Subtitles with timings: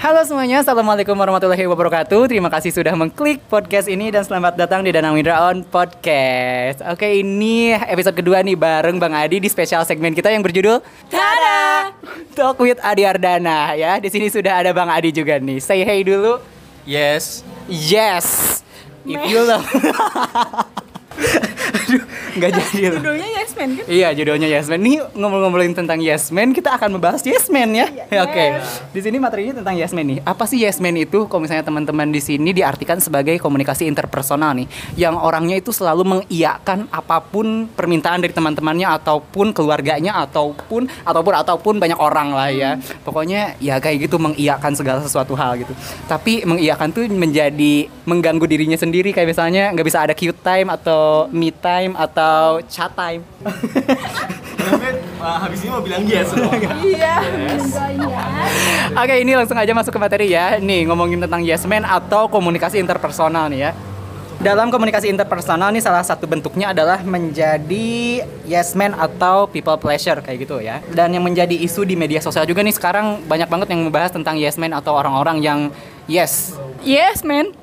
[0.00, 4.88] Halo semuanya, Assalamualaikum warahmatullahi wabarakatuh Terima kasih sudah mengklik podcast ini Dan selamat datang di
[4.96, 10.16] Danang Windra On Podcast Oke, ini episode kedua nih bareng Bang Adi Di spesial segmen
[10.16, 10.80] kita yang berjudul
[11.12, 11.92] Tada!
[12.32, 14.00] Talk with Adi Ardana ya.
[14.00, 15.60] Di sini sudah ada Bang Adi juga nih.
[15.60, 16.40] Say hey dulu.
[16.88, 17.44] Yes.
[17.68, 18.60] Yes.
[19.04, 19.68] If you love.
[22.40, 23.00] Nggak jadi loh.
[23.04, 23.84] Judulnya Yes Man kan?
[23.84, 24.80] Iya, judulnya Yes Man.
[24.80, 27.86] Nih ngomong-ngomongin tentang Yes Man, kita akan membahas Yes Man ya.
[28.24, 28.56] Oke.
[28.96, 30.24] Di sini materinya tentang Yes Man nih.
[30.24, 31.28] Apa sih Yes Man itu?
[31.28, 36.88] Kalau misalnya teman-teman di sini diartikan sebagai komunikasi interpersonal nih, yang orangnya itu selalu mengiyakan
[36.88, 42.80] apa pun permintaan dari teman-temannya ataupun keluarganya ataupun ataupun ataupun banyak orang lah ya.
[43.04, 45.76] Pokoknya ya kayak gitu mengiyakan segala sesuatu hal gitu.
[46.08, 51.26] Tapi mengiyakan tuh menjadi mengganggu dirinya sendiri kayak misalnya nggak bisa ada cute time atau
[51.34, 52.29] me time atau
[52.68, 53.22] chat time.
[55.20, 56.50] habis ini mau bilang yes loh.
[56.84, 57.14] Iya.
[58.96, 60.58] Oke, ini langsung aja masuk ke materi ya.
[60.58, 63.70] Nih, ngomongin tentang yes man atau komunikasi interpersonal nih ya.
[64.40, 70.48] Dalam komunikasi interpersonal nih salah satu bentuknya adalah menjadi yes man atau people pleasure kayak
[70.48, 70.80] gitu ya.
[70.88, 74.40] Dan yang menjadi isu di media sosial juga nih sekarang banyak banget yang membahas tentang
[74.40, 75.60] yes man atau orang-orang yang
[76.08, 76.56] yes.
[76.80, 77.52] Yes Man.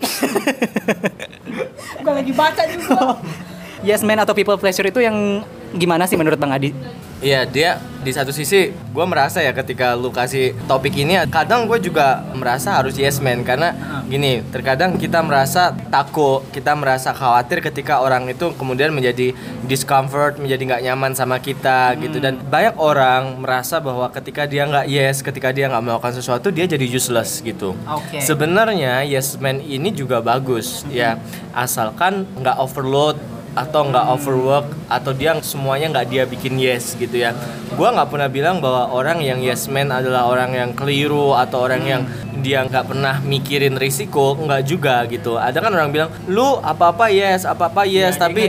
[2.05, 3.17] Gue lagi baca juga.
[3.85, 6.71] Yes man atau people pleasure itu yang gimana sih menurut Bang Adi?
[7.17, 11.81] Iya dia di satu sisi gue merasa ya ketika lu kasih topik ini kadang gue
[11.81, 13.41] juga merasa harus yes man.
[13.41, 13.73] Karena
[14.05, 19.33] gini terkadang kita merasa takut kita merasa khawatir ketika orang itu kemudian menjadi
[19.65, 22.21] discomfort menjadi nggak nyaman sama kita gitu.
[22.21, 26.69] Dan banyak orang merasa bahwa ketika dia nggak yes ketika dia nggak melakukan sesuatu dia
[26.69, 27.73] jadi useless gitu.
[27.89, 28.21] Oke.
[28.21, 31.17] sebenarnya yes man ini juga bagus ya.
[31.57, 33.17] Asalkan nggak overload
[33.57, 37.33] atau nggak overwork atau dia semuanya nggak dia bikin yes gitu ya
[37.73, 41.81] gua nggak pernah bilang bahwa orang yang yes man adalah orang yang keliru atau orang
[41.81, 42.01] yang
[42.37, 47.09] dia nggak pernah mikirin risiko nggak juga gitu ada kan orang bilang lu apa apa
[47.09, 48.41] yes apa apa yes jadi tapi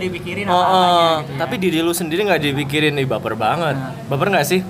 [0.45, 1.39] Oh, apa-apanya oh, gitu ya.
[1.41, 3.75] tapi diri lu sendiri nggak dipikirin ih baper banget
[4.07, 4.61] baper nggak sih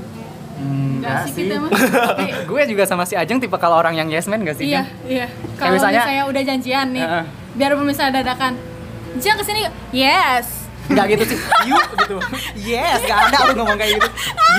[0.58, 1.70] Enggak sih kita mah.
[1.70, 4.66] Tapi gue juga sama si Ajeng tipe kalau orang yang yes man gak sih?
[4.66, 5.06] Iya, Jeng?
[5.06, 5.26] iya.
[5.54, 7.24] Kalau misalnya- misalnya, udah janjian nih, Heeh.
[7.54, 8.52] biar misalnya dadakan,
[9.18, 10.58] Jeng ke sini, yes.
[10.88, 11.38] Enggak gitu sih.
[11.68, 12.16] Yuk gitu.
[12.64, 14.08] Yes, gak ada lu ngomong kayak gitu.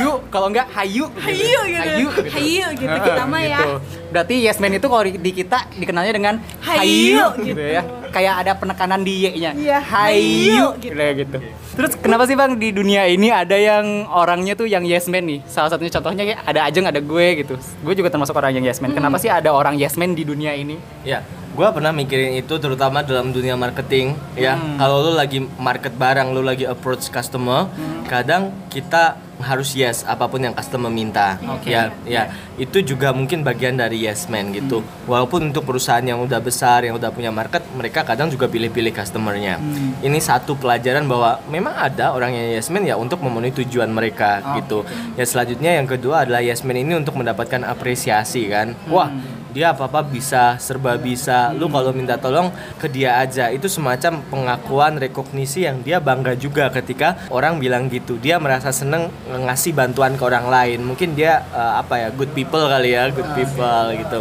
[0.06, 1.26] Yuk, kalau enggak hayu gitu.
[1.26, 1.82] Hayu gitu.
[1.82, 3.58] Hayu Hayu gitu, kita mah ya.
[3.58, 3.74] gitu.
[4.14, 7.58] Berarti yes man itu kalau di, kita dikenalnya dengan Hayu, gitu.
[7.58, 7.62] gitu.
[7.62, 7.82] ya.
[8.14, 9.52] Kayak ada penekanan di Y-nya.
[9.58, 10.94] Iya, Hayu hayu, gitu.
[10.98, 11.38] gitu.
[11.80, 15.40] Terus kenapa sih Bang di dunia ini ada yang orangnya tuh yang yes man nih?
[15.50, 17.56] Salah satunya contohnya kayak ada Ajeng, ada gue gitu.
[17.82, 18.94] Gue juga termasuk orang yang yes man.
[18.94, 20.78] Kenapa sih ada orang yes man di dunia ini?
[21.06, 21.24] Ya,
[21.60, 24.56] gua pernah mikirin itu terutama dalam dunia marketing ya.
[24.56, 24.80] Hmm.
[24.80, 28.08] Kalau lu lagi market barang, lu lagi approach customer, Hmm.
[28.08, 31.40] kadang kita harus yes apa pun yang customer minta.
[31.48, 31.72] Oke.
[31.72, 32.32] Ya, ya.
[32.60, 34.84] Itu juga mungkin bagian dari yes man gitu.
[34.84, 34.88] Hmm.
[35.08, 39.60] Walaupun untuk perusahaan yang udah besar, yang udah punya market, mereka kadang juga pilih-pilih customernya.
[39.60, 40.00] Hmm.
[40.00, 44.44] Ini satu pelajaran bahwa memang ada orang yang yes man ya untuk memenuhi tujuan mereka
[44.44, 44.80] Oh, gitu.
[45.20, 48.76] Ya selanjutnya yang kedua adalah yes man ini untuk mendapatkan apresiasi kan.
[48.92, 49.12] Wah,
[49.50, 51.52] dia apa apa bisa serba bisa.
[51.58, 53.50] Lu kalau minta tolong ke dia aja.
[53.50, 58.18] Itu semacam pengakuan rekognisi yang dia bangga juga ketika orang bilang gitu.
[58.22, 60.80] Dia merasa seneng ngasih bantuan ke orang lain.
[60.86, 64.20] Mungkin dia eh, apa ya good people kali ya good people gitu.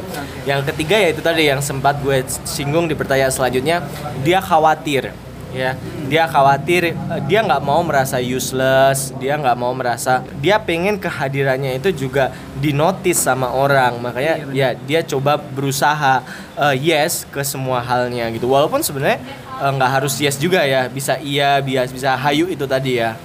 [0.49, 3.85] Yang ketiga ya itu tadi yang sempat gue singgung di pertanyaan selanjutnya
[4.25, 5.13] dia khawatir
[5.53, 5.75] ya
[6.07, 6.95] dia khawatir eh,
[7.25, 13.17] dia nggak mau merasa useless dia nggak mau merasa dia pengen kehadirannya itu juga dinotis
[13.17, 16.21] sama orang makanya ya dia coba berusaha
[16.57, 19.25] eh, yes ke semua halnya gitu walaupun sebenarnya
[19.61, 23.17] eh, nggak harus yes juga ya bisa iya bias bisa hayu itu tadi ya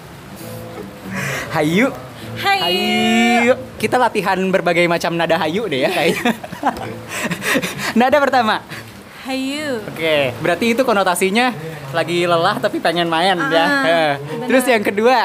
[1.54, 1.94] Hayu.
[2.42, 3.54] Hayu.
[3.78, 6.34] Kita latihan berbagai macam nada hayu deh ya kayaknya.
[8.00, 8.66] nada pertama.
[9.24, 9.86] Hayu.
[9.86, 11.54] Oke, berarti itu konotasinya
[11.94, 13.64] lagi lelah tapi pengen main ya.
[13.64, 14.12] Ah, Eh.
[14.20, 14.48] benar.
[14.50, 15.18] Terus yang kedua,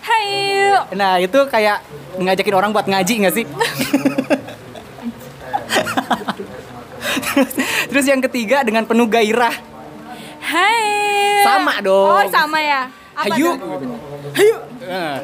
[0.00, 0.74] Hayu.
[0.92, 1.84] nah itu kayak
[2.16, 3.44] ngajakin orang buat ngaji nggak sih?
[7.88, 9.54] Terus yang ketiga dengan penuh gairah.
[10.40, 11.40] Hai.
[11.42, 12.10] Sama dong.
[12.10, 12.88] Oh, sama ya.
[13.14, 13.54] Apa Hayu.
[13.54, 13.56] tuh?
[14.34, 14.56] Hayu.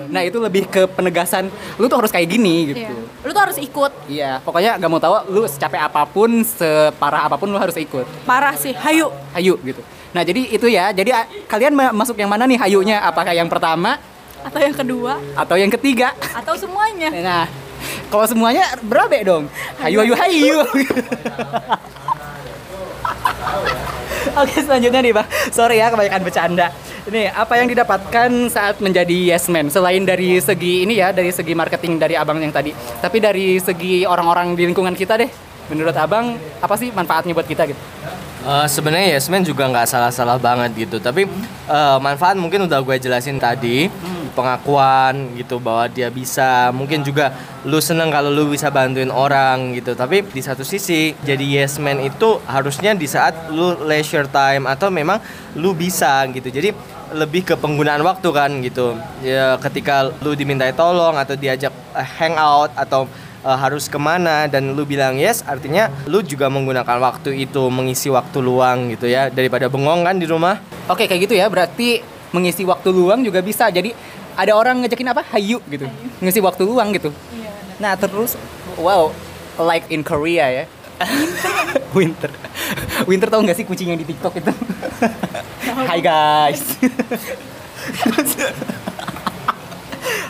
[0.09, 2.81] Nah, itu lebih ke penegasan lu tuh harus kayak gini gitu.
[2.87, 2.95] Iya.
[3.21, 3.93] Lu tuh harus ikut.
[4.07, 8.07] Iya, pokoknya nggak mau tahu lu secapek apa pun, separah apa pun lu harus ikut.
[8.25, 8.73] Parah sih.
[8.73, 9.11] Hayu.
[9.35, 9.83] Hayu gitu.
[10.11, 10.91] Nah, jadi itu ya.
[10.91, 11.15] Jadi
[11.47, 12.99] kalian ma- masuk yang mana nih hayunya?
[13.01, 13.99] Apakah yang pertama
[14.41, 16.17] Atau yang kedua, atau yang ketiga?
[16.33, 17.13] atau semuanya.
[17.13, 17.45] Nah,
[18.09, 19.45] kalau semuanya berabe dong.
[19.79, 20.59] Hayu hayu hayu.
[24.31, 25.29] Oke, selanjutnya nih, Bang.
[25.53, 26.73] Sorry ya kebanyakan bercanda.
[27.05, 31.53] Ini apa yang didapatkan saat menjadi yes man selain dari segi ini ya, dari segi
[31.53, 32.73] marketing dari Abang yang tadi.
[32.73, 35.31] Tapi dari segi orang-orang di lingkungan kita deh.
[35.71, 37.79] menurut abang apa sih manfaatnya buat kita gitu
[38.41, 40.97] Eh, sebenarnya yes man juga nggak salah-salah banget gitu.
[40.97, 41.29] Tapi
[41.69, 43.93] eh, manfaat mungkin udah gue jelasin tadi
[44.33, 46.73] pengakuan gitu bahwa dia bisa.
[46.73, 47.37] Mungkin juga
[47.69, 49.93] lu seneng kalau lu bisa bantuin orang gitu.
[49.93, 54.89] Tapi di satu sisi jadi yes man itu harusnya di saat lu leisure time atau
[54.89, 55.21] memang
[55.61, 56.49] lu bisa gitu.
[56.49, 56.73] Jadi
[57.13, 58.97] lebih ke penggunaan waktu kan gitu.
[59.21, 63.05] Ya ketika lu dimintai tolong atau diajak eh, hangout atau
[63.45, 68.09] eh, harus ke mana dan lu bilang yes artinya lu juga menggunakan waktu itu mengisi
[68.13, 70.61] waktu luang gitu ya daripada bengong kan di rumah?
[70.91, 72.01] Oke kayak gitu ya berarti
[72.31, 73.67] mengisi waktu luang juga bisa.
[73.71, 73.93] Jadi
[74.39, 75.23] ada orang ngejakin apa?
[75.35, 75.87] Hayu gitu.
[76.23, 77.11] Ngisi waktu luang gitu.
[77.83, 78.37] Nah terus
[78.79, 79.13] wow
[79.61, 80.65] like in Korea ya.
[81.97, 82.31] Winter.
[83.09, 84.53] Winter tau nggak sih kucing yang di TikTok itu?
[85.89, 86.61] Hai guys.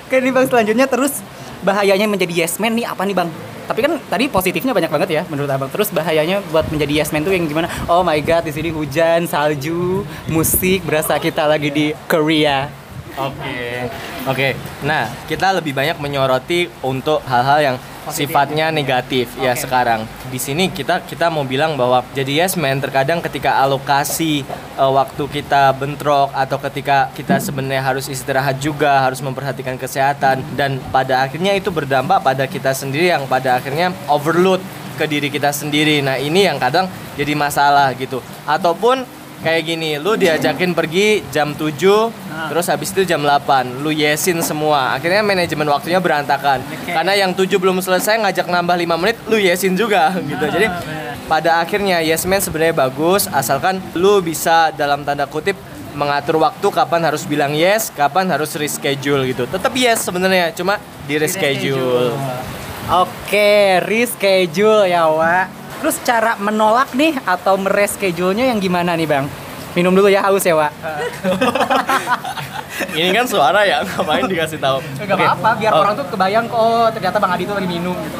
[0.07, 0.87] Oke nih bang selanjutnya.
[0.87, 1.23] Terus
[1.61, 3.31] bahayanya menjadi yes man nih apa nih bang
[3.71, 7.23] tapi kan tadi positifnya banyak banget ya menurut abang terus bahayanya buat menjadi yes man
[7.23, 11.87] tuh yang gimana oh my god di sini hujan salju musik berasa kita lagi di
[12.11, 12.81] Korea
[13.19, 13.91] Oke.
[14.31, 14.49] Oke.
[14.87, 18.33] Nah, kita lebih banyak menyoroti untuk hal-hal yang Positif.
[18.33, 19.63] sifatnya negatif ya Oke.
[19.67, 20.09] sekarang.
[20.33, 24.43] Di sini kita kita mau bilang bahwa jadi yes man terkadang ketika alokasi
[24.81, 30.81] eh, waktu kita bentrok atau ketika kita sebenarnya harus istirahat juga, harus memperhatikan kesehatan dan
[30.89, 34.65] pada akhirnya itu berdampak pada kita sendiri yang pada akhirnya overload
[35.01, 36.05] ke diri kita sendiri.
[36.05, 36.85] Nah, ini yang kadang
[37.17, 38.21] jadi masalah gitu.
[38.45, 39.09] Ataupun
[39.41, 44.99] kayak gini, lu diajakin pergi jam 7, terus habis itu jam 8, lu yesin semua.
[44.99, 46.59] Akhirnya manajemen waktunya berantakan.
[46.83, 50.43] Karena yang 7 belum selesai ngajak nambah 5 menit, lu yesin juga gitu.
[50.51, 50.67] Jadi
[51.31, 55.55] pada akhirnya yes man sebenarnya bagus asalkan lu bisa dalam tanda kutip
[55.95, 59.47] mengatur waktu kapan harus bilang yes, kapan harus reschedule gitu.
[59.47, 62.15] Tetap yes sebenarnya, cuma di reschedule.
[62.91, 65.47] Oke, reschedule ya, Wak.
[65.81, 69.27] Terus cara menolak nih atau mereschedule-nya yang gimana nih, Bang?
[69.79, 70.73] Minum dulu ya haus ya, Wak.
[72.91, 74.79] Ini kan suara ya, ngapain dikasih tahu?
[74.97, 75.21] Gak Oke.
[75.21, 75.81] apa-apa, biar Oh.
[75.81, 78.19] orang tuh kebayang oh ternyata Bang Adi tuh lagi minum gitu.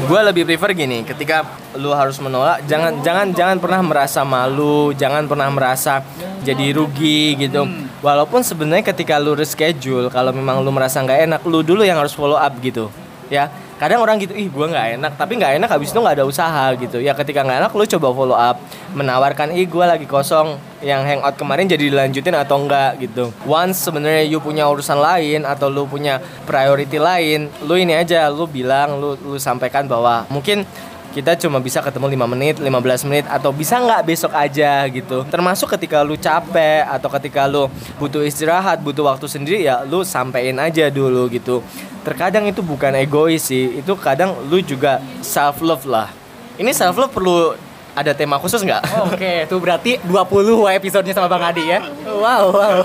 [0.00, 1.44] gue lebih prefer gini ketika
[1.76, 6.00] lu harus menolak jangan jangan jangan pernah merasa malu jangan pernah merasa
[6.40, 7.68] jadi rugi gitu
[8.00, 12.10] walaupun sebenarnya ketika lu reschedule kalau memang lu merasa nggak enak lu dulu yang harus
[12.10, 12.88] follow up gitu
[13.28, 15.12] ya kadang orang gitu ih gue nggak enak.
[15.16, 17.00] Tapi nggak enak habis itu nggak ada usaha gitu.
[17.00, 18.60] Ya ketika nggak enak lu coba follow up
[18.92, 23.32] menawarkan ih gue lagi kosong yang hangout kemarin jadi dilanjutin atau enggak gitu.
[23.48, 28.44] Once sebenarnya you punya urusan lain atau lu punya priority lain lu ini aja lu
[28.44, 30.68] bilang lu lu sampaikan bahwa mungkin
[31.10, 35.26] kita cuma bisa ketemu 5 menit, 15 menit atau bisa nggak besok aja gitu.
[35.26, 37.66] Termasuk ketika lu capek atau ketika lu
[37.98, 41.66] butuh istirahat, butuh waktu sendiri ya lu sampein aja dulu gitu.
[42.06, 46.08] Terkadang itu bukan egois sih, itu kadang lu juga self love lah.
[46.56, 47.58] Ini self love perlu
[47.90, 48.82] ada tema khusus nggak?
[48.94, 51.82] Oh, Oke, itu berarti 20 wa episodenya sama Bang Adi ya.
[52.06, 52.78] Wow, wow.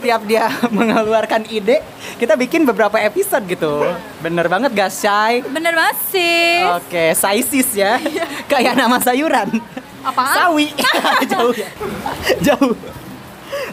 [0.00, 1.84] Tiap dia mengeluarkan ide,
[2.18, 3.86] kita bikin beberapa episode gitu.
[4.18, 5.46] Bener banget gak, Shay?
[5.46, 6.66] Bener banget sih.
[6.74, 8.02] Oke, saisis ya.
[8.50, 9.62] Kayak nama sayuran.
[10.02, 10.34] Apaan?
[10.34, 10.66] Sawi.
[11.32, 11.70] Jauh ya.
[12.42, 12.74] Jauh.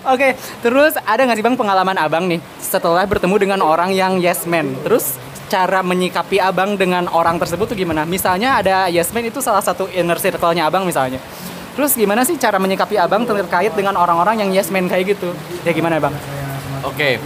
[0.06, 4.46] Oke, terus ada nggak sih bang pengalaman abang nih setelah bertemu dengan orang yang yes
[4.46, 4.78] man?
[4.86, 5.18] Terus
[5.50, 8.06] cara menyikapi abang dengan orang tersebut tuh gimana?
[8.06, 11.18] Misalnya ada yes man itu salah satu inner circle-nya abang misalnya.
[11.76, 15.34] Terus gimana sih cara menyikapi abang terkait dengan orang-orang yang yes man kayak gitu?
[15.66, 16.14] Ya gimana bang?
[16.86, 17.18] Oke.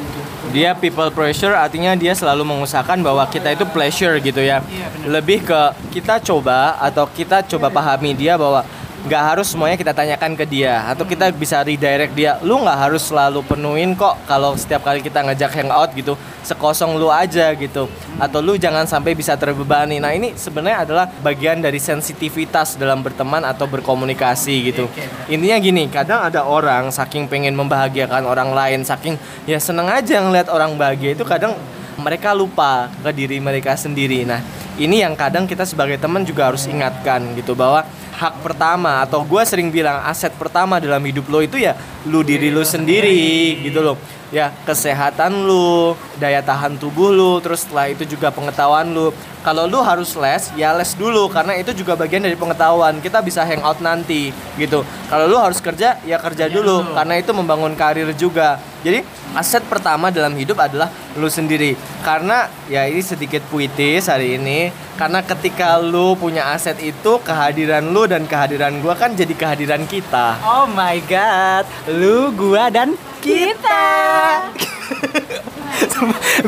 [0.50, 4.66] Dia people pressure artinya dia selalu mengusahakan bahwa kita itu pleasure gitu ya.
[5.06, 5.62] Lebih ke
[5.94, 8.66] kita coba atau kita coba pahami dia bahwa
[9.10, 12.38] nggak harus semuanya kita tanyakan ke dia atau kita bisa redirect dia.
[12.46, 16.14] Lu nggak harus selalu penuhin kok kalau setiap kali kita ngajak hangout gitu
[16.46, 17.90] sekosong lu aja gitu.
[18.22, 19.98] Atau lu jangan sampai bisa terbebani.
[19.98, 24.86] Nah, ini sebenarnya adalah bagian dari sensitivitas dalam berteman atau berkomunikasi gitu.
[25.26, 29.18] Intinya gini, kadang ada orang saking pengen membahagiakan orang lain, saking
[29.50, 31.58] ya seneng aja ngeliat orang bahagia itu kadang
[31.98, 34.22] mereka lupa ke diri mereka sendiri.
[34.22, 34.46] Nah,
[34.78, 37.84] ini yang kadang kita sebagai teman juga harus ingatkan gitu bahwa
[38.20, 41.72] hak pertama atau gue sering bilang aset pertama dalam hidup lo itu ya
[42.08, 43.98] lu diri lu sendiri gitu loh.
[44.30, 49.10] Ya kesehatan lu daya tahan tubuh lu terus setelah itu juga pengetahuan lu.
[49.42, 53.02] Kalau lu harus les ya les dulu karena itu juga bagian dari pengetahuan.
[53.02, 54.30] Kita bisa hangout nanti
[54.62, 54.86] gitu.
[55.10, 56.94] Kalau lu harus kerja ya kerja dulu.
[56.94, 58.62] karena itu membangun karir juga.
[58.86, 59.04] Jadi
[59.34, 61.74] aset pertama dalam hidup adalah lu sendiri.
[62.06, 68.04] Karena ya ini sedikit puitis hari ini karena ketika lu punya aset itu kehadiran lu
[68.04, 70.36] dan kehadiran gua kan jadi kehadiran kita.
[70.44, 73.86] Oh my god, lu, gua dan kita.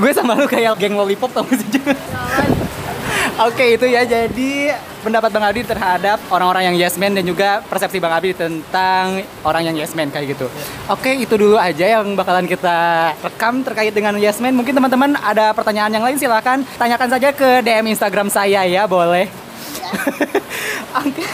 [0.01, 1.67] gue sama lu kayak geng lollipop tau sih?
[3.41, 7.97] Oke itu ya jadi pendapat Bang Abi terhadap orang-orang yang yes man dan juga persepsi
[7.97, 10.45] Bang Abi tentang orang yang yes man kayak gitu.
[10.85, 14.53] Oke itu dulu aja yang bakalan kita rekam terkait dengan yes man.
[14.53, 19.25] Mungkin teman-teman ada pertanyaan yang lain silahkan tanyakan saja ke DM Instagram saya ya boleh.
[21.01, 21.25] Oke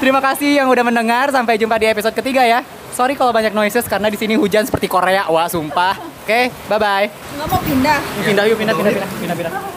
[0.00, 2.64] terima kasih yang udah mendengar sampai jumpa di episode ketiga ya.
[2.96, 6.00] Sorry kalau banyak noises karena di sini hujan seperti Korea wah sumpah.
[6.24, 7.12] Oke bye bye.
[7.12, 8.00] Nggak mau pindah.
[8.24, 9.75] Pindah yuk pindah pindah pindah pindah pindah.